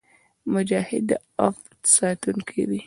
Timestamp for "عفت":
1.43-1.77